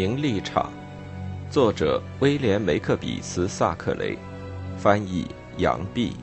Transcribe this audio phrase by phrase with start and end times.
[0.00, 0.72] 名立场，
[1.50, 4.16] 作者威廉·梅克比斯·萨克雷，
[4.78, 5.26] 翻译
[5.58, 6.14] 杨碧。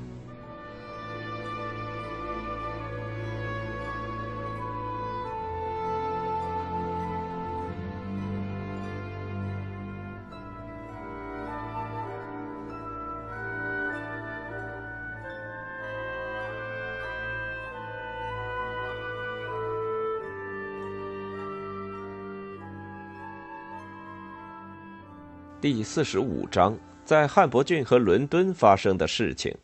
[25.60, 29.56] 第四十五章，在汉伯郡和伦敦发生的事情。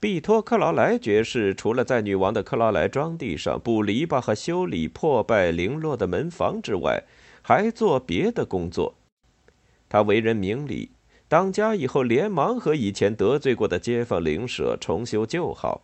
[0.00, 7.04] 毕托克劳莱爵士除了在女王的克劳莱庄地上补篱笆和修理破败零落的门房之外，
[7.40, 8.96] 还做别的工作。
[9.88, 10.90] 他为人明理，
[11.28, 15.82] 当家以后连忙和以前得罪过的街坊邻舍重修旧好。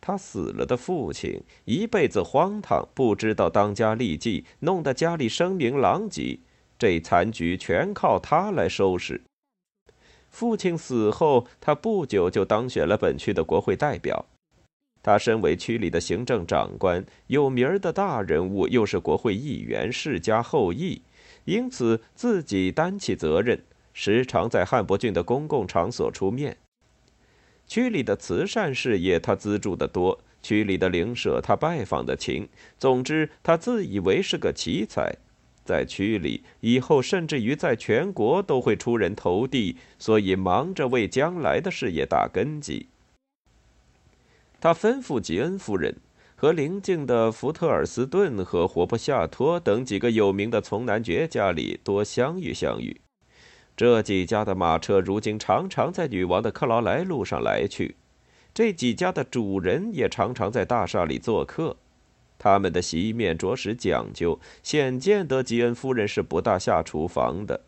[0.00, 6.38] 他死了的父亲一辈子荒唐，不知道当家立绩，弄得家里声名狼藉。
[6.80, 9.20] 这残局全靠他来收拾。
[10.30, 14.24] 父亲死后，他不久就当选了本区的国会代表。
[15.02, 21.02] 他身为区里的行政长官，有名儿的大人物，又是国会议员世家后裔，
[21.44, 26.56] 因此自己担起责任，时常在汉伯郡的公共场所出面。
[27.66, 32.48] 区里的慈善事业，他资助的多；区里的灵舍，他拜访的勤。
[32.78, 35.14] 总之，他自以为是个奇才。
[35.64, 42.86] 在区里，以后甚至于在全国都会出人头地，所以忙着为将来的事业打根基。
[44.60, 45.96] 他吩咐吉恩夫人
[46.36, 53.00] 和邻近的福特尔斯顿和活泼夏托等几个有名的从男爵家里多相遇相遇。
[53.76, 57.96] 这几家的马车如今常常在女王的克劳莱路上来去，
[58.52, 61.76] 这几家的主人也常常在大厦里做客。
[62.42, 67.60] 他们的席面着实讲究，显见得吉恩夫人是不大下厨房的。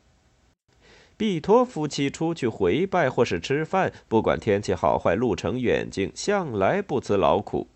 [1.19, 7.69] 毕托夫妻出去回拜或是吃饭，不管天气好坏、路程远近，向来不辞劳苦。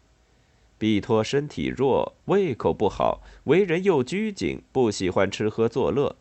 [0.78, 6.16] 毕托身体弱，胃口不好，为人又拘谨，不喜欢吃喝作乐。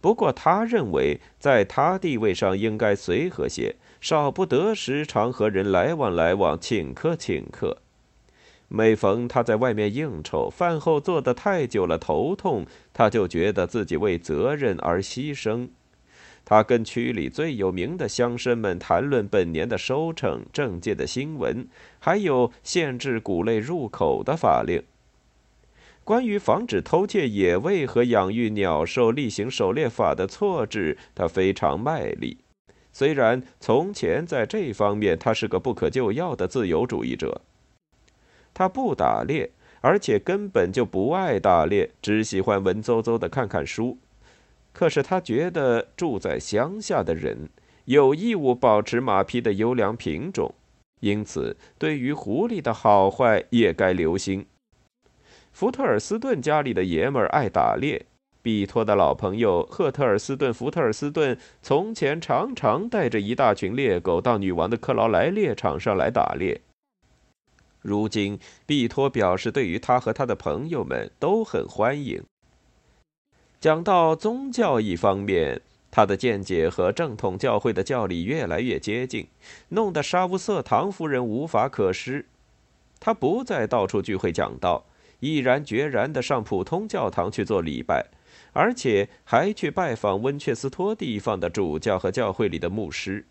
[0.00, 7.78] 不过他认为，在他地位上应该随和些，少不得时常和人来往来往，请客请客。
[8.68, 15.68] 每逢他在外面应酬，饭后坐得太久了头痛，他就觉得自己为责任而牺牲。
[16.44, 21.66] 他跟区里最有名的乡绅们谈论本年的收成、政界的新闻，
[21.98, 24.82] 还有限制谷类入口的法令。
[26.04, 32.38] 关于防止偷窃野味和养育鸟兽、例行狩猎法的措置，他非常卖力。
[32.92, 37.40] 虽然从前在这方面他是个不可救药的自由主义者。
[38.58, 39.50] 他不打猎，
[39.82, 43.98] 而且根本就不爱打猎，只喜欢文绉绉的看看书。
[44.72, 47.50] 可是他觉得住在乡下的人
[47.84, 50.54] 有义务保持马匹的优良品种，
[51.00, 54.46] 因此对于狐狸的好坏也该留心。
[55.52, 58.06] 福特尔斯顿家里的爷们儿爱打猎，
[58.40, 66.62] 比托的老朋友赫特尔斯顿·福特尔斯顿从前常常带着一大群猎狗到女王的克劳莱猎场上来打猎。
[67.86, 72.20] 如今，毕托表示，对于他和他的朋友们都很欢迎。
[73.60, 79.28] 讲到宗教一方面，他的见解和正统教会的教理越来越接近，
[79.68, 82.26] 弄得沙乌瑟唐夫人无法可施。
[82.98, 84.84] 他不再到处聚会讲道，
[85.20, 88.06] 毅然决然地上普通教堂去做礼拜，
[88.52, 93.24] 而且还去拜访温切斯托地方的主教和教会里的牧师。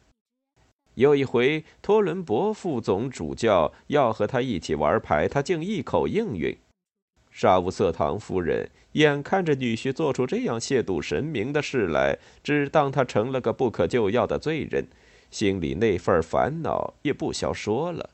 [0.96, 6.58] 有一回，托伦伯副总主教要和他一起玩牌，他竟一口应允。
[7.32, 14.88] 沙乌瑟唐夫人眼看着女婿做出这样亵渎神明的事来，只当他成了个不可救药的罪人，
[15.30, 18.12] 心里那份烦恼也不消说了。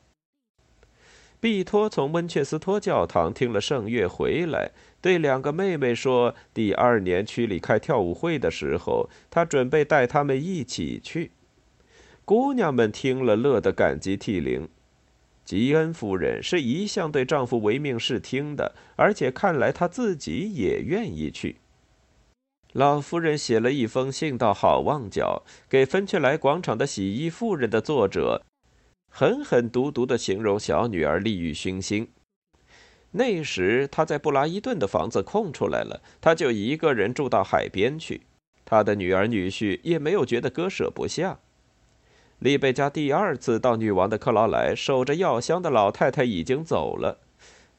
[1.38, 11.30] 毕托从温切斯托教堂听了圣乐回来，对两个妹妹说：“第二年区里开跳舞会的时候，他准备带他们一起去。”
[12.24, 14.68] 姑娘们听了，乐得感激涕零。
[15.44, 21.56] 吉恩夫人是一向对丈夫唯命是听的，而且看来她自己也愿意去。
[22.72, 28.42] 老夫人写了一封信到好望角，给芬雀莱广场的洗衣妇人的作者，
[29.10, 32.08] 狠狠毒毒的形容小女儿利欲熏心。
[33.10, 38.22] 那时她在布拉伊顿的房子空出来了，她就一个人住到海边去。
[38.64, 41.40] 她的女儿女婿也没有觉得割舍不下。
[42.42, 47.20] 丽贝加第二次到女王的克劳莱，守着药箱的老太太已经走了。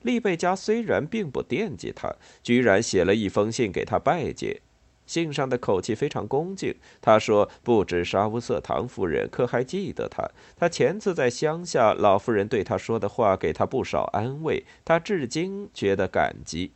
[0.04, 4.62] 利贝加虽然并不惦记他，居然写了一封信给他拜见。
[5.06, 6.74] 信上的口气非常恭敬。
[7.02, 10.26] 他说：“不止沙乌瑟唐夫人，可还记得他？
[10.56, 14.64] 他前次在乡下，老夫人对他说的话，给他不少安慰。
[14.86, 16.72] 他至今觉得感激。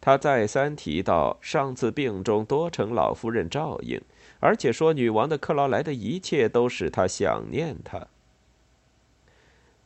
[0.00, 4.00] 他再三提到上次病中多承老夫人照应，
[4.40, 8.08] 而且说女王的克劳莱的一切都使他想念他。”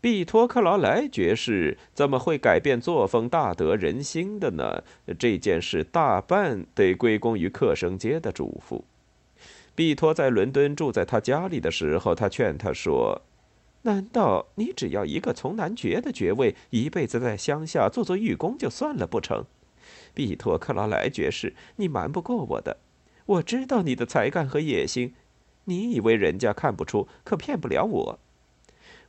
[0.00, 4.84] 毕托克劳莱爵士怎么会改变作风、大得人心的呢？
[5.18, 8.82] 这件事大半得归功于克生街的嘱咐。
[9.74, 13.22] 毕托在伦敦住在他家里的时候，他劝他说
[13.82, 19.46] ：“难道你只要一个从男爵的爵位，一辈子在乡下做做御工就算了不成？”
[20.12, 22.76] 毕托克劳莱爵士，你瞒不过我的。
[23.26, 25.14] 我知道你的才干和野心，
[25.64, 28.18] 你以为人家看不出，可骗不了我。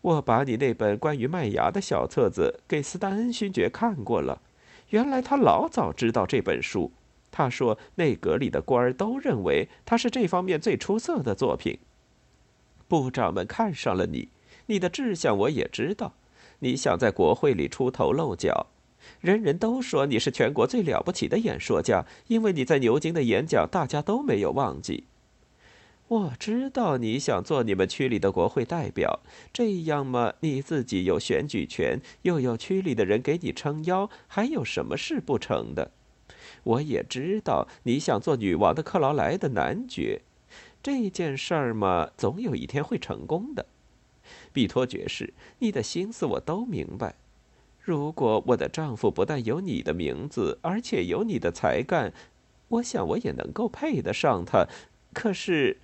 [0.01, 4.41] 我把你那本关于麦芽的小册子给斯丹恩勋爵看过了，
[4.89, 6.91] 原来他老早知道这本书。
[7.31, 11.79] 他说内阁里的官儿都认为他是这方面最出色的作品。
[12.87, 14.29] 部长们看上了你，
[14.67, 16.13] 你的志向我也知道。
[16.59, 18.67] 你想在国会里出头露脚，
[19.21, 25.05] 人人都说你是全国最了不起的演说家，因为你在牛津的演讲大家都没有忘记。
[26.07, 29.21] 我知道你想做你们区里的国会代表，
[29.51, 35.89] 这样嘛，你自己有选举权，又有区里的人给你撑腰，还有什么事不成的？
[36.63, 40.21] 我也知道你想做女王的克劳莱的男爵，
[40.83, 43.65] 这件事儿嘛，总有一天会成功的。
[44.53, 47.15] 比托爵士，你的心思我都明白。
[47.85, 52.11] 如果我的丈夫不但有你的名字，而且有你的才干，
[52.67, 54.67] 我想我也能够配得上他。
[55.13, 55.77] 可是。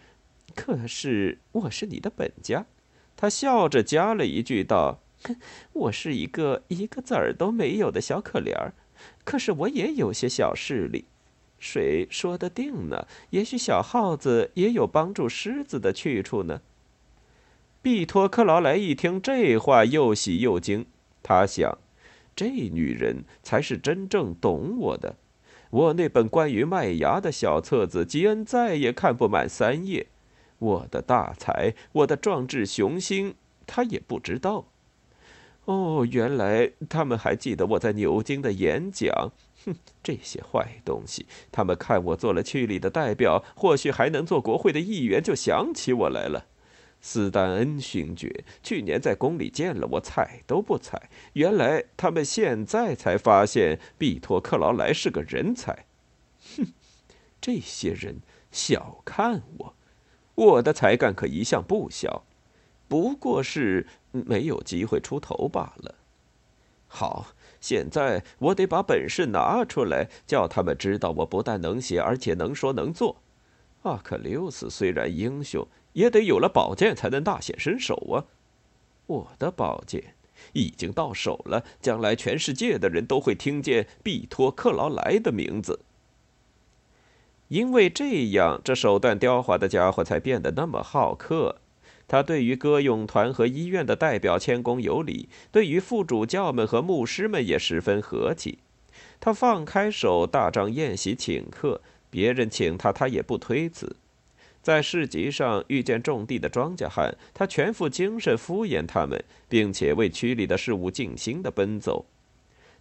[0.54, 2.66] 可是我是你的本家，
[3.16, 5.00] 他笑着加了一句道
[5.72, 8.74] ：“我是一个一个子儿都没有的小可怜儿，
[9.24, 11.06] 可是我也有些小势力，
[11.58, 13.08] 谁说得定呢？
[13.30, 16.60] 也许小耗子也有帮助狮子的去处呢。”
[17.82, 20.86] 毕托克劳莱一听这话，又喜又惊。
[21.24, 21.78] 他想，
[22.36, 25.16] 这女人才是真正懂我的。
[25.70, 30.08] 我那本关于麦芽的小册子，吉恩再也看不满三页。
[30.60, 33.36] 我的大才，我的壮志雄心，
[33.66, 34.68] 他也不知道。
[35.66, 39.32] 哦，原来他们还记得我在牛津的演讲。
[39.64, 41.26] 哼，这些坏东西！
[41.52, 46.48] 他们看我做了区里的代表，或许还能做国会的议员，就想起我来了。
[47.02, 51.10] 斯丹恩勋爵去年在宫里见了我，睬都不睬。
[51.34, 55.86] 原来他们现在才发现毕托克劳莱是个人才。
[56.56, 56.68] 哼，
[57.42, 58.22] 这些人
[58.52, 59.74] 小看我。
[60.36, 62.24] 我的才干可一向不小，
[62.88, 65.96] 不过是没有机会出头罢了。
[66.88, 73.18] 好，现在我得把本事拿出来，叫他们知道我不但能写，而且能说能做。
[73.84, 78.26] 阿克琉斯虽然英雄，也得有了宝剑才能大显身手啊！
[79.08, 80.16] 我的宝剑
[80.54, 85.82] 已经到手了，将来全世界的人都会听见毕托克劳莱的名字。
[87.50, 91.58] 因为这样，这手段刁滑的家伙才变得那么好客。
[92.08, 98.60] 他对于歌咏团和医院的代表谦恭有礼，对于副主教们和牧师们也十分和气。
[99.20, 103.96] 他放开手，大张宴席请客，别人请他，他也不推辞。
[104.62, 112.06] 在市集上遇见种地的庄稼汉，他全副精神敷衍他们，并且为区里的事务尽心的奔走。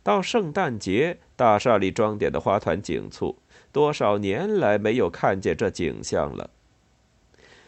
[0.03, 3.39] 到圣诞节，大厦里装点的花团锦簇。
[3.73, 6.51] 多少年来没有看见这景象了。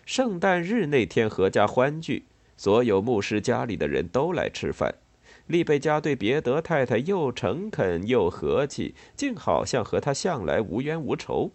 [0.05, 2.25] 圣诞日那天，阖家欢聚，
[2.57, 4.95] 所有牧师家里的人都来吃饭。
[5.47, 11.53] 利贝加对别德太太又诚恳又和气，竟好像和他向来无冤无仇。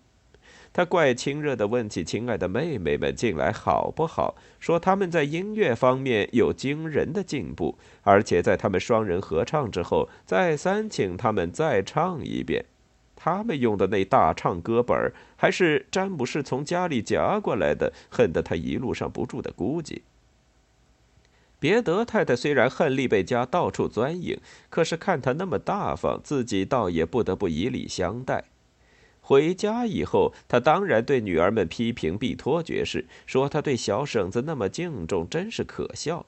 [0.74, 12.66] 他怪亲热地问起亲爱的妹妹们近来好不好，说他们在音乐方面有惊人的进步，而且在他们双人合唱之后，再三请他们再唱一遍。
[13.16, 20.04] 他们用的那大唱歌本还是詹姆士从家里夹过来的，恨得他一路上不住的估计。
[21.60, 28.44] 别德太太虽然恨利贝加到处钻营，可是看他那么大方，自己倒也不得不以礼相待。
[29.28, 36.26] 回家以后，他当然对女儿们批评毕托爵士，说他对小婶子那么敬重，真是可笑。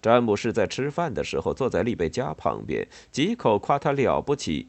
[0.00, 4.68] 詹姆士在吃饭的时候坐在利贝加旁边，几口夸他了不起。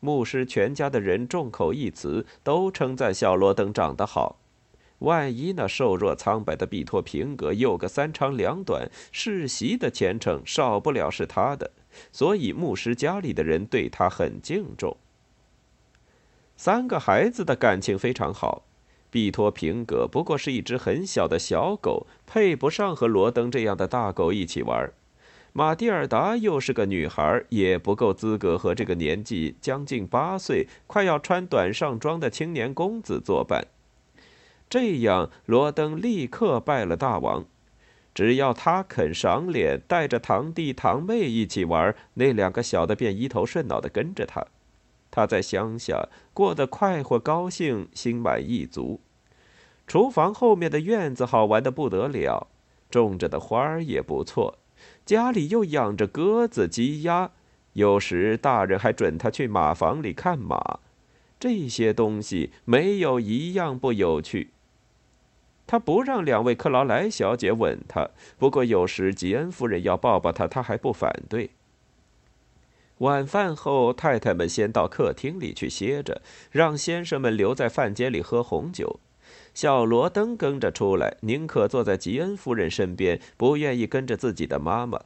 [0.00, 4.40] 牧师全家的人众口一词，都称赞小罗登长得好。
[4.98, 11.70] 万一那瘦弱苍白的毕托平格有个三长两短，世袭的前程少不了是他的。
[12.10, 14.96] 所以牧师家里的人对他很敬重。
[16.62, 18.64] 三个孩子的感情非常好。
[19.10, 24.92] 毕托平格不过是一只很小的小狗，配不上和罗登这样的大狗一起玩。
[25.54, 33.66] 马蒂尔达又是个女孩，也不够资格和这个年纪将近八岁、快要穿短上装的青年公子作伴。
[34.68, 37.46] 这样，罗登立刻拜了大王。
[38.12, 44.44] 只要他肯赏脸，带着堂弟堂妹一起玩，那两个小的便一头顺脑的跟着他。
[45.10, 49.00] 他在乡下过得快活高兴，心满意足。
[49.86, 52.46] 厨房后面的院子好玩的不得了，
[52.88, 54.58] 种着的花儿也不错。
[55.04, 57.32] 家里又养着鸽子、鸡鸭，
[57.72, 60.78] 有时大人还准他去马房里看马。
[61.38, 64.50] 这些东西没有一样不有趣。
[65.66, 71.50] 他不让两位克劳莱小姐吻他，不过有时吉恩夫人要抱抱他，他还不反对。
[73.00, 79.00] 晚饭后，太太们先到客厅里去歇着，让先生们留在饭间里喝红酒。
[79.54, 85.00] 小罗登跟着出来，宁可坐在吉恩夫人身边，不愿意跟着自己的妈妈。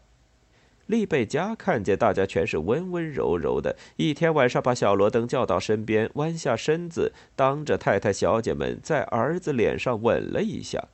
[0.87, 10.89] 丽贝佳看见大家全是温温柔柔的，一天晚上把小罗登叫到身边，弯下身子，当着太太小姐们在儿子脸上吻了一下。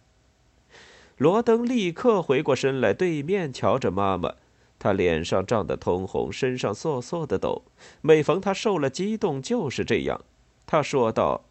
[1.16, 4.34] 罗登立刻回过身来，对面瞧着妈妈。
[4.80, 7.62] 他脸上涨得通红，身上瑟瑟的抖。
[8.00, 10.22] 每逢他受了激动，就是这样。
[10.66, 11.44] 他说道：“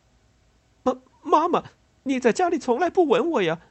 [0.83, 1.63] 妈，妈妈，
[2.03, 3.61] 你在家里从来不吻我呀！”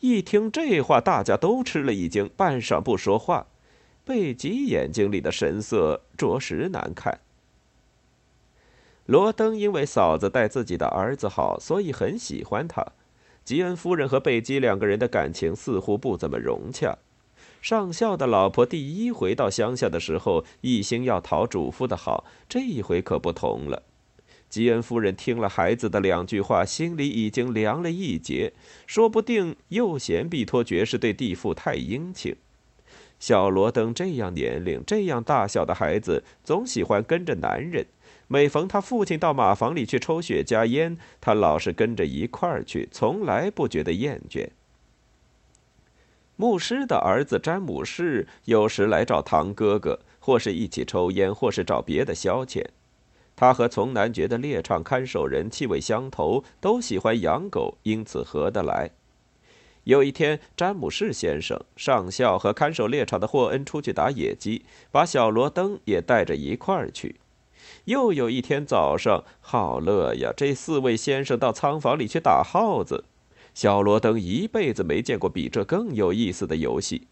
[0.00, 3.46] 一听这话，大家都吃了一惊，半晌不说话。
[4.04, 7.20] 贝吉眼睛里的神色着实难看。
[9.04, 12.84] 罗登因为嫂子待自己的儿子好，所以很喜欢他。
[13.44, 16.96] 吉恩夫人和贝基两个人的感情似乎不怎么融洽。
[17.60, 23.82] 上校的老婆第一回到乡下的时候，一心要讨主妇的好，这一回可不同了。
[24.48, 28.52] 吉恩夫人听了孩子的两句话，心里已经凉了一截，
[28.86, 32.36] 说不定又嫌毕托爵士对地妇太殷勤。
[33.18, 37.86] 小罗登这样年龄、这样大小的孩子，总喜欢跟着男人。
[38.28, 44.48] 每逢他父亲到马房里去抽雪茄烟，他老是跟着一块儿去，从来不觉得厌倦。
[46.36, 52.62] 牧师的儿子詹姆士有时来找堂哥哥，或是一起抽烟，或是找别的消遣。
[53.34, 58.90] 他和从男爵的猎场看守人气味相投，都喜欢养狗，因此合得来。
[59.84, 67.16] 有一天，詹姆士先生、上校和看守猎场的霍恩出去打野鸡，把小罗登也带着一块儿去。
[67.84, 70.32] 又有一天早上，好乐呀！
[70.36, 73.04] 这四位先生到仓房里去打耗子。
[73.56, 77.06] 小罗登一辈子没见过比这更有意思的游戏。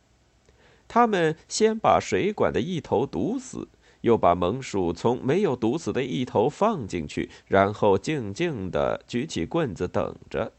[0.86, 3.66] 他们先把水管的一头堵死，
[4.02, 10.52] 又把萌鼠从没有堵死的一头放进去，然后静静地举起棍子等着。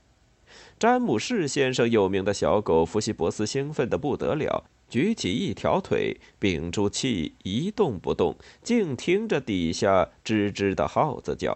[0.80, 11.56] 詹姆士先生有名的小狗福西伯斯兴奋得不得了，举起一条腿，屏住气，一动不动，静听着底下吱吱的耗子叫。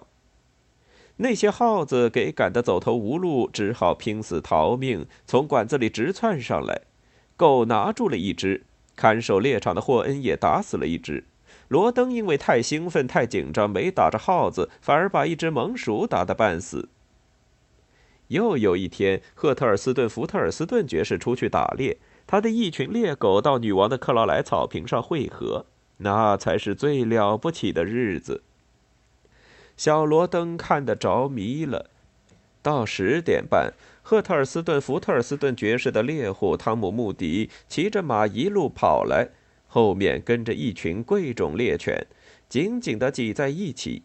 [1.22, 6.84] 那些耗子给赶得走投无路，只好拼死逃命，从管子里直窜上来。
[7.36, 8.64] 狗拿住了一只，
[8.96, 11.26] 看守猎场的霍恩也打死了一只。
[11.68, 16.88] 罗登因为太兴奋、太紧张，没打着耗子，反而把一只猛鼠打得半死。
[18.30, 25.66] 又有一天，赫特尔斯顿·福特尔斯顿爵士出去打猎，他的一群猎狗到女王的克劳莱草坪上汇合，
[25.98, 28.44] 那才是最了不起的日子。
[29.80, 31.90] 小罗登看得着迷了。
[32.62, 33.72] 到十点半，
[34.02, 39.30] 赫特尔斯顿·福特尔斯顿爵士的猎户汤姆·穆迪骑着马一路跑来，
[39.70, 42.06] 后面跟着一群贵种猎犬，
[42.50, 44.04] 紧紧地挤在一起。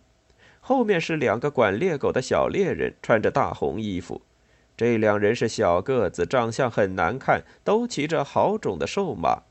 [0.61, 4.23] 后面是两个管猎狗的小猎人，穿着大红衣服。
[4.77, 9.43] 这两人是小个子，长相很难看，都骑着好种的瘦马。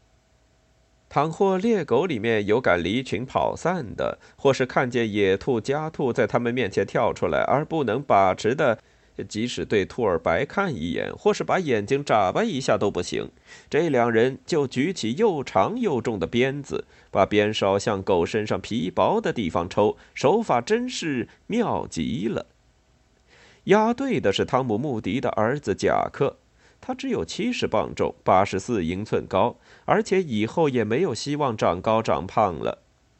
[1.14, 8.80] 倘或猎狗里面有敢离群跑散的，或是看见野兔、家兔在他们面前跳出来而不能把持的，
[9.30, 13.30] 即使对兔儿白看一眼，或是把眼睛眨巴一下都不行，
[13.70, 22.48] 这两人就举起又长又重的鞭子，把鞭梢向狗身上皮薄的地方抽，手法真是妙极了。
[23.66, 26.38] 押对的是汤姆·穆迪的儿子贾克。
[26.86, 29.56] 他只有七十磅重，八十四英寸高，
[29.86, 32.80] 而且以后也没有希望长高长胖了。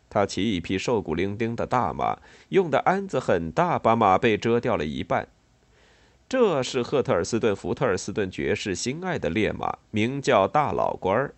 [0.10, 5.28] 他骑一匹瘦骨伶仃的大马，用的鞍子很大，把马背遮掉了一半。
[6.30, 11.34] 这是赫特尔斯顿·福特尔斯顿爵士心爱的烈马，名叫大老官儿。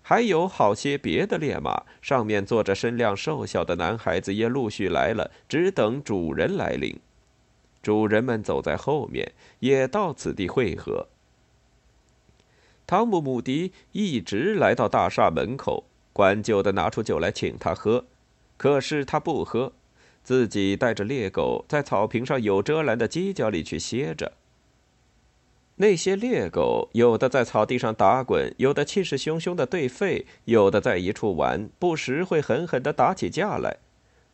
[0.00, 6.98] 还有好些别的烈马，上面坐着身量瘦小的男孩子，也陆续来了，只等主人来临。
[7.82, 11.08] 主人们走在后面，也到此地汇合。
[12.88, 18.06] 汤姆·姆迪一直来到大厦门口，管酒的拿出酒来请他喝，
[18.56, 19.74] 可是他不喝，
[20.24, 24.32] 自己带着猎狗在草坪上有遮拦的犄角里去歇着。
[25.76, 33.76] 那些猎狗有的在草地上打滚，有的气势汹汹的对吠，有的在一处玩，不时会狠狠地打起架来。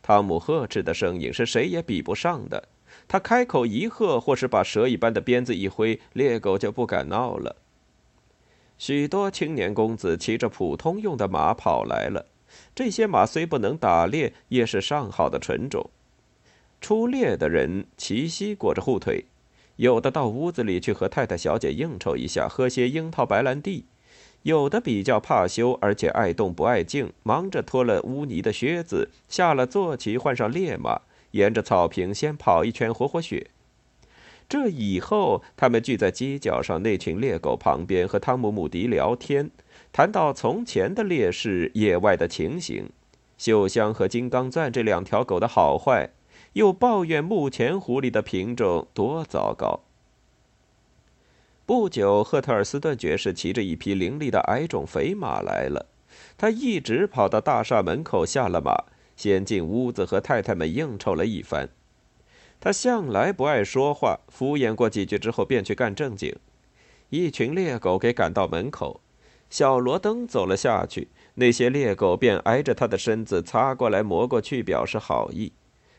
[0.01, 2.69] 汤姆呵斥的声音是谁也比不上的。
[3.09, 7.57] 他开口一喝，或是把蛇一般的鞭子一挥，猎狗就不敢闹了。
[8.77, 12.27] 许多青年公子骑着普通用的马跑来了，
[12.75, 15.91] 这些马虽不能打猎，也是上好的纯种。
[16.81, 19.25] 出猎的人齐膝裹着护腿。
[19.77, 23.85] 有的到屋子里去和太太小姐应酬一下，喝些樱桃白兰地；
[24.43, 31.01] 有的比较怕羞，而且爱动不爱静，忙着脱了污泥的靴子，下了坐骑，换上烈马，
[31.33, 33.51] 沿着草坪先跑一圈，活活血。
[34.55, 39.51] 这以后，他们聚在犄角上那群猎狗旁边，和汤姆·姆迪聊天，
[39.93, 42.89] 谈到从前的猎事、野外的情形，
[43.37, 46.11] 秀香和金刚钻这两条狗的好坏。
[46.53, 49.81] 又抱怨目前狐狸的品种多糟糕。
[51.67, 55.87] 不久，赫特尔斯顿爵士骑着一匹伶俐的矮种肥马来了，
[56.39, 58.85] 他一直跑到大厦门口下了马，
[59.17, 61.71] 先进屋子和太太们应酬了一番。
[62.65, 66.35] 他向来不爱说话，敷衍过几句之后，便去干正经。
[67.11, 69.03] 一群猎狗给赶到门口，
[69.51, 75.53] 小罗登走了下去，那些猎狗便挨着他的身子擦过来、磨过去，表示好意。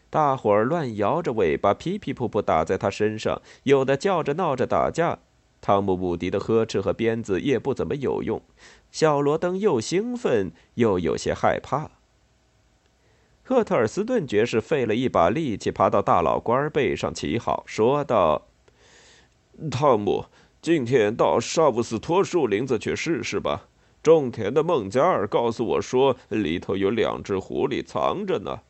[0.10, 5.20] 大伙儿乱摇着尾巴，噼噼噗噗打在他身上，有的叫着闹着打架。
[5.62, 8.42] 汤姆·穆迪的呵斥和鞭子也不怎么有用。
[8.90, 11.92] 小罗登又兴奋又有些害怕。
[13.48, 18.48] 赫特尔斯顿爵士费了一把力气爬到大老官背上骑好，说道
[19.70, 20.26] ：“汤姆，
[20.64, 23.68] 今天到沙布斯托树林子去试试吧。
[24.02, 28.62] 种田的孟加尔告诉我说，里头有两只狐狸藏着呢。”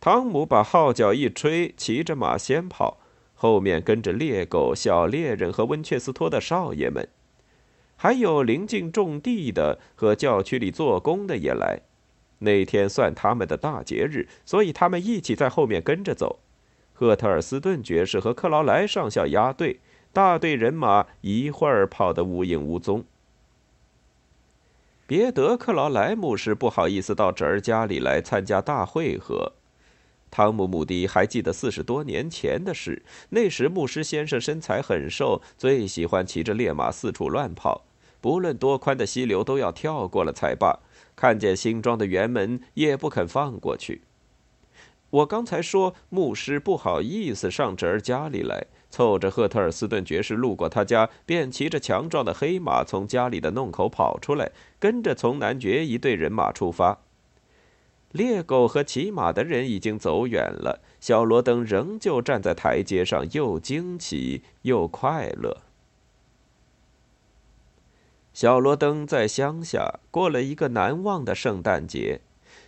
[0.00, 2.98] 汤姆把号角一吹，骑着马先跑，
[3.34, 7.08] 后面跟着猎狗、小猎人和温切斯托的少爷们，
[7.96, 11.80] 还有邻近种地的和教区里做工的也来。
[12.38, 16.40] 那天算他们的大节日，所以他们一起在后面跟着走。
[16.92, 19.80] 赫特尔斯顿爵士和克劳莱上校押队，
[20.12, 23.04] 大队人马一会儿跑得无影无踪。
[25.06, 29.52] 别德克劳莱牧师不好意思到侄儿家里来参加大会合。
[30.30, 33.02] 汤姆·姆迪还记得四十多年前的事。
[33.30, 37.84] 那时，牧师先生身材很瘦，最喜欢骑着烈马四处乱跑，
[38.20, 40.80] 不论多宽的溪流都要跳过了才罢。
[41.16, 44.02] 看见新装的园门，也不肯放过去。
[45.10, 56.98] 我刚才说，牧师不好意思上侄儿家里来，凑着赫特尔斯顿爵士路过他家，便骑着强壮的黑马从家里的弄口跑出来，跟着从男爵一队人马出发。
[58.10, 65.62] 猎狗和骑马的人已经走远了，小罗登仍旧站在台阶上，又惊奇又快乐。
[68.36, 72.20] 小罗登在乡下过了一个难忘的圣诞节，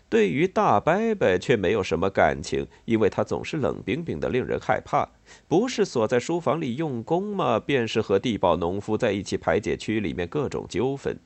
[0.09, 5.11] 对于大伯伯却没有什么感情，因为他总是冷冰冰的，令人害怕。
[5.47, 7.61] 不是锁在书房里用功吗？
[7.61, 11.19] 便是和地保农夫在一起排解区里面各种纠纷。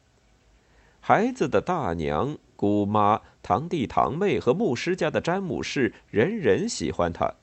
[0.99, 2.37] 孩子的大娘。
[2.57, 7.35] 姑妈、堂弟、堂妹和牧师家的詹姆士，人人喜欢他。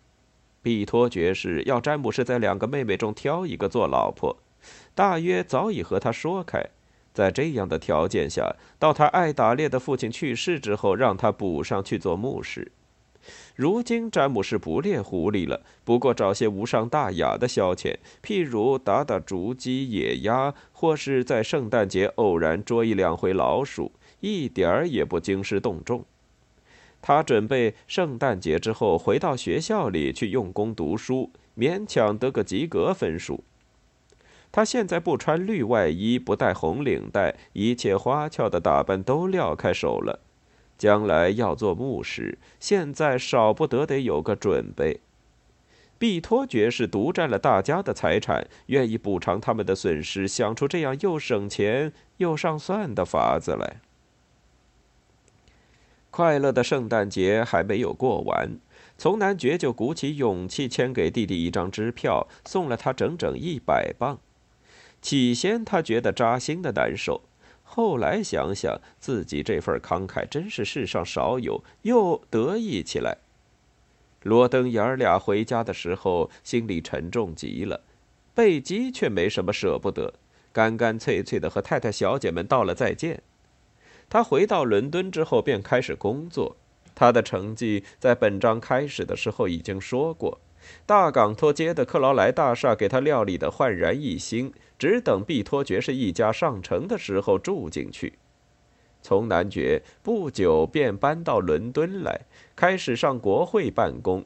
[0.62, 4.36] 毕托爵士要詹姆士在两个妹妹中挑一个做老婆，
[4.94, 6.70] 大约早已和他说开。
[7.14, 12.72] 在这样的条件下，到他爱打猎的父亲去世之后，让他补上去做牧师。
[13.56, 23.92] 如今詹姆士不猎狐狸了，不过找些无伤大雅的消遣，譬如打打竹鸡、野鸭，或是在圣诞节偶然捉一两回老鼠。
[24.22, 26.04] 一点儿也不惊师动众。
[27.02, 33.44] 他准备圣诞节之后回到学校里去用功读书，勉强得个及格分数。
[34.52, 40.20] 他现在不穿绿外衣，不戴红领带，一切花俏的打扮都撂开手了。
[40.78, 45.02] 将来要做牧师，现在少不得得有个准备。
[45.98, 53.82] 毕托爵士独占了大家的财产，愿意补偿他们的损失，想出这样又省钱又上算的法子来。
[56.10, 58.58] 快乐的圣诞节还没有过完，
[58.98, 64.18] 从男爵就鼓起勇气签给弟弟一张支票，送了他整整一百磅。
[65.02, 67.22] 起先他觉得扎心的难受，
[67.64, 73.18] 后来想想，自己这份慷慨真是世上少有，又得意起来。
[74.24, 77.82] 罗登爷儿俩回家的时候，心里沉重极了。
[78.36, 80.14] 贝基却没什么舍不得，
[80.52, 83.24] 干干脆脆的和太太、小姐们道了再见。
[84.10, 86.58] 他回到伦敦之后，便开始工作。
[86.96, 90.40] 他的成绩在本章开始的时候已经说过。
[90.86, 98.14] 大港托街的克劳莱大厦给他料理的焕然一新，只等毕托爵士一家上城的时候住进去。
[99.02, 102.22] 从男爵不久便搬到伦敦来，
[102.56, 104.26] 开始上国会办公。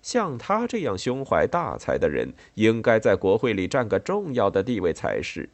[0.00, 5.48] 像他这样胸怀大才的人，应该在国会里占个重要的地位才是。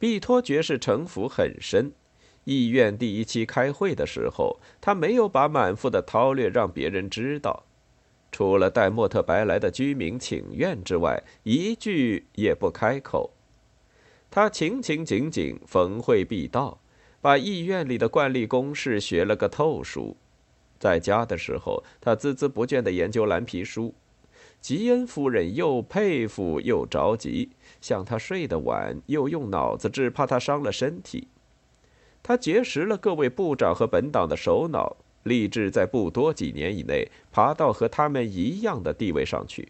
[0.00, 1.92] 毕托爵士城府很深，
[2.42, 7.64] 议院第一期开会的时候，他没有把满腹的韬略让别人知道。
[8.32, 13.30] 除了带莫特白来的居民请愿之外，一句也不开口。
[14.30, 16.78] 他勤勤谨谨，逢会必到，
[17.20, 20.16] 把议院里的惯例公事学了个透熟。
[20.78, 23.94] 在家的时候，他孜孜不倦地研究蓝皮书。
[24.60, 31.28] 吉恩夫人又佩服又着急，想他睡得晚，又用脑子，只怕他伤了身体。
[32.22, 34.96] 他结识了各位部长和本党的首脑。
[35.22, 39.68] 立志在不多几年以内爬到和他们一样的地位上去。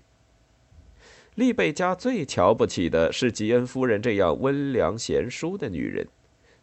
[1.35, 6.07] 利贝加最瞧不起的是吉恩夫人这样温良贤淑的女人，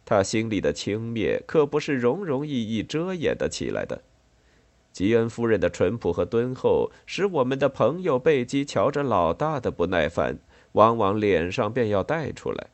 [0.04, 4.02] 她心里的轻蔑可不是容容易易遮掩的起来的。
[4.92, 10.38] 吉恩夫人的淳朴和敦厚，使我们的朋友贝基瞧着老大的不耐烦，
[10.72, 12.68] 往往脸上便要带出来。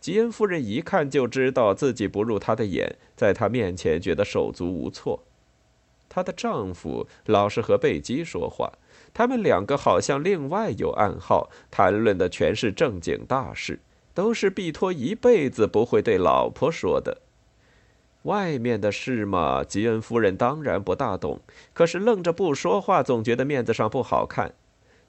[0.00, 5.24] 吉恩夫人一看就知道自己不入他的眼，在他面前觉得手足无措。
[6.08, 8.72] 她的丈夫老是和贝基说话，
[9.12, 13.80] 他们两个好像另外有暗号，谈论的全是正经大事，
[14.14, 17.22] 都是毕托一辈子不会对老婆说的。
[18.22, 21.40] 外面的事嘛，吉恩夫人当然不大懂，
[21.72, 24.54] 可是愣着不说话，总觉得面子上不好看。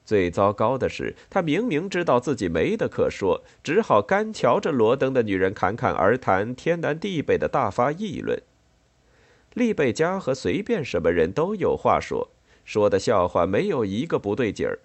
[0.06, 8.42] 最糟糕的是，她明明知道自己没得可说，只好干瞧着罗登的女人侃侃而谈，天南地北的大发议论。
[9.60, 12.30] 利贝加和随便什么人都有话说，
[12.63, 14.80] 说的笑话没有一个不对劲儿。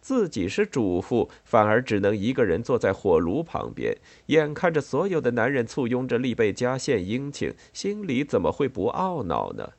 [0.00, 9.72] 自己是主妇，反而只能一个人坐在火炉旁边，眼看着所有的男人簇拥着利贝加献殷勤，心里怎么会不懊恼呢？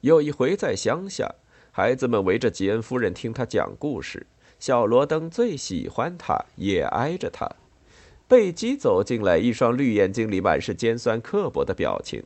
[0.00, 1.34] 有一回在乡下，
[1.70, 4.26] 孩子们围着吉恩夫人听他讲故事，
[4.58, 7.46] 小罗登最喜欢他，也挨着他。
[8.26, 12.22] 贝基走进来，一双绿眼睛里满是尖酸刻薄的表情。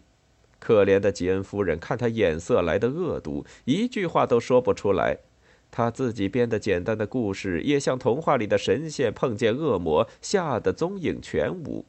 [0.63, 5.19] 可怜的吉恩夫人看他眼色来的恶毒，一句话都说不出来。
[5.73, 11.85] 他自己编的简单的故事，也像童话里的神仙碰见恶魔，吓得踪影全无。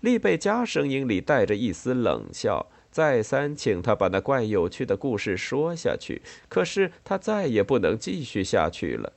[0.00, 9.14] 利贝加声音里带着一丝冷笑，再三请他把那怪有趣的故事说下去，可是他再也不能继续下去了。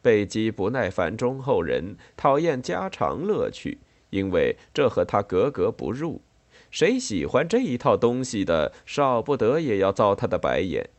[0.00, 3.78] 贝基不耐烦忠厚人，讨厌家常乐趣，
[4.10, 6.20] 因为这和他格格不入。
[6.70, 10.90] 谁喜欢这一套东西的，少不得也要遭他的白眼。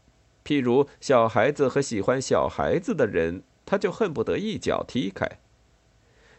[0.43, 5.39] 譬如小孩子和喜欢小孩子的人，他就恨不得一脚踢开。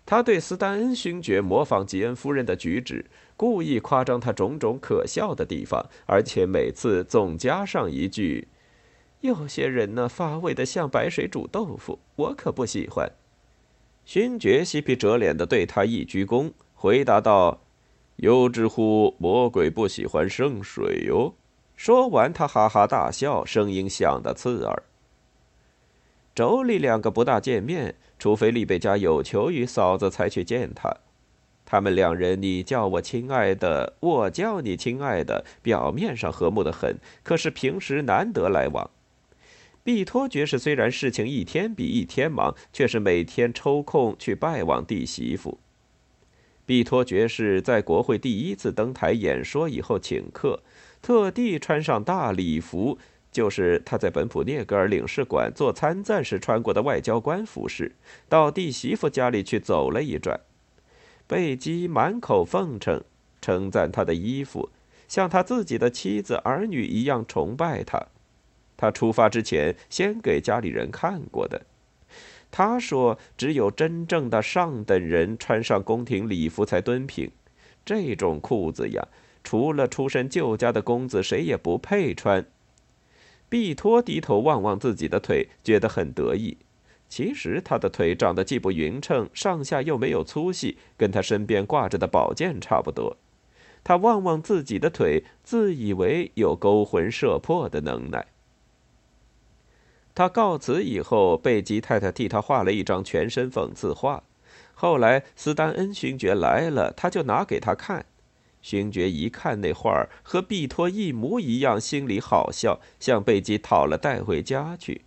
[0.05, 8.49] 他对斯丹恩勋爵模仿吉恩夫人的举止，故意夸张他种种可笑的地方，而且每次总加上一句。
[9.21, 13.13] 有些人呢，发味的像白水煮豆腐，我可不喜欢。
[14.05, 17.63] 勋爵嬉皮折脸的对他一鞠躬，回答道
[18.17, 19.15] ：“有之乎？
[19.19, 21.35] 魔鬼不喜欢圣水哟。”
[21.75, 24.85] 说完，他哈哈大笑，声音响得刺耳。
[26.35, 30.95] 妯娌两个不大见面，除非利贝加有求于嫂子才去见他。
[31.65, 38.91] 他们两人，你叫我亲爱的，我叫你亲爱的，表面上和睦的很，可是平时难得来往。
[39.83, 45.59] 毕托爵士虽然事情一天比一天忙，却是每天抽空去拜望弟媳妇。
[46.65, 50.63] 毕托爵士在国会第一次登台演说以后请客，
[51.03, 52.97] 特地穿上大礼服，
[53.33, 57.97] 就是他在本普涅格尔领事馆做参赞时穿过的外交官服饰，
[58.29, 60.41] 到弟媳妇家里去走了一转。
[61.27, 63.03] 贝基满口奉承，
[63.41, 64.69] 称赞他的衣服，
[65.09, 68.07] 像他自己的妻子儿女一样崇拜他。
[68.77, 71.67] 他出发之前，先给家里人看过的。
[72.53, 77.31] 他说：“只有真正的上等人穿上宫廷礼服才敦品。
[77.85, 79.09] 这种裤子呀，
[79.43, 82.47] 除了出身旧家的公子，谁也不配穿。”
[83.49, 86.59] 毕托低头望望自己的腿，觉得很得意。
[87.09, 93.17] 其实他的腿长得既不匀称，上下又没有粗细，跟他身边挂着的宝剑差不多。
[93.83, 98.27] 他望望自己的腿，自以为有勾魂摄魄的能耐。
[100.15, 104.25] 他告辞以后，贝吉太太替他画了一张全身讽刺画。
[104.75, 108.07] 后来斯丹恩勋爵来了，他就拿给他看。
[108.61, 115.03] 勋爵一看那画儿和毕托一模一样，心里好笑，向贝吉讨了带回家去。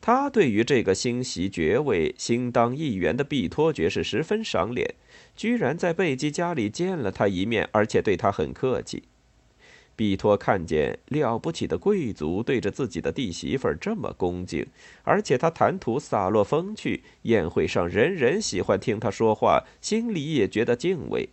[0.00, 4.94] 他对于这个新袭爵位、新当议员的毕托爵士十分赏脸，
[5.34, 9.04] 居然在贝基家里见了他一面，而且对他很客气。
[9.96, 14.66] 毕托看见了不起的贵族对着自己的弟媳妇这么恭敬，
[15.02, 21.30] 而且他谈吐洒落风趣，宴会上人人喜欢听他说话，心里也觉得敬畏。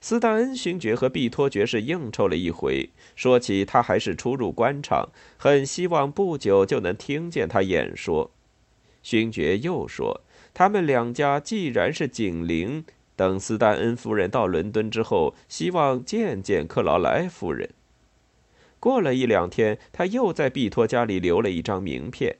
[0.00, 8.30] 斯大恩勋爵和毕托爵士应酬了一回，说起他还是初入官场，很希望不久就能听见他演说。
[9.02, 10.20] 勋爵又说，
[10.52, 12.84] 他们两家既然是紧邻，
[13.16, 17.70] 等斯丹恩夫人到伦敦之后，希望见见克劳莱夫人。
[18.80, 22.36] 过了一两天，他又在毕托家里留了一张名片。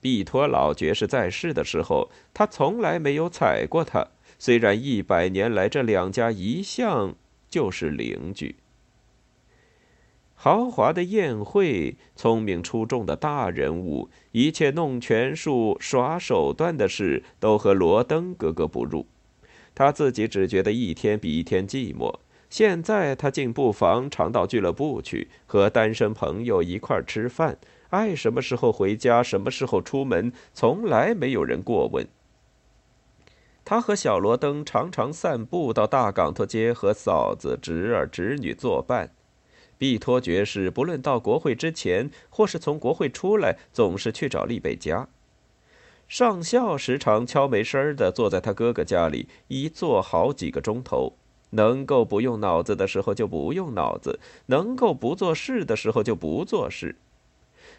[0.00, 4.08] 毕托老爵士在世的时候，他从来没有踩过他。
[4.38, 7.14] 虽然一百年来这两家一向
[7.48, 8.56] 就是邻居，
[10.34, 19.06] 豪华的宴会，聪明出众的大人物，一切弄权术、耍手段的事，都和罗登格格不入。
[19.74, 22.14] 他自己只觉得一天比一天寂寞。
[22.50, 27.56] 现在他竟不妨常到俱乐部去，和单身朋友一块吃饭，
[27.88, 32.06] 爱什么时候回家，什么时候出门，从来没有人过问。
[33.64, 39.14] 他和小罗登常常散步到大港头街，和嫂子、侄儿、侄女作伴。
[39.78, 45.08] 毕托爵士不论到国会之前，或是从国会出来，总是去找丽贝家。
[46.08, 51.14] 上校时常悄没声儿地坐在他哥哥家里，一坐好几个钟头。
[51.54, 56.96] 能够不用脑子的时候就不用脑子，能够不做事的时候就不做事。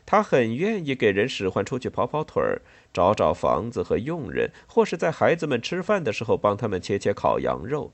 [0.05, 2.61] 他很愿意给人使唤出去跑跑腿儿，
[2.93, 7.91] 找找房子和佣人，或是在孩子们吃饭的时候帮他们切切烤羊肉。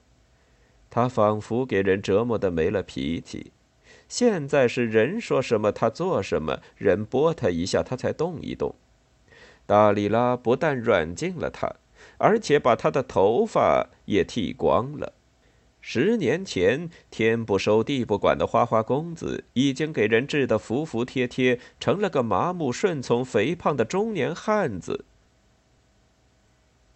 [0.90, 3.54] 他仿佛给人折磨的没了脾气。
[4.10, 8.76] 现在是人说什么他做什么，人拨他一下他才动一动。
[9.70, 11.76] 达里拉不但软禁了他，
[12.18, 15.14] 而且把他的头发也剃光了。
[15.80, 25.06] 十年前，天不收地不管的花花公子，已经给人治得服服帖帖，成了个麻木顺从、肥胖的中年汉子。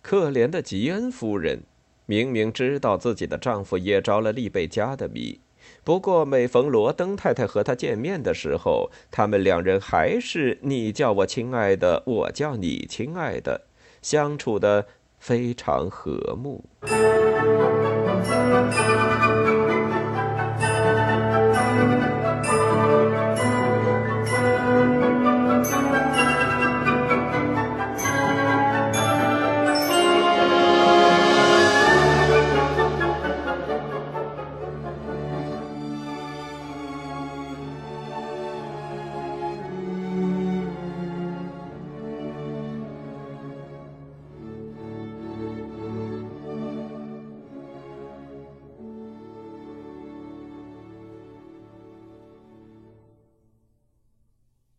[0.02, 1.60] 可怜的吉恩夫人，
[2.08, 5.40] 明明知道自己的丈夫也着了丽贝加的迷，
[5.84, 13.62] 不过每逢罗登太太和他见面的时候，他们两人还是你叫我亲爱的，我叫你亲爱的，
[14.02, 14.88] 相处的
[15.20, 16.64] 非常和睦。